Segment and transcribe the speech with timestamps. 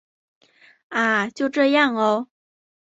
[0.89, 1.29] 啊！
[1.29, 2.27] 就这样喔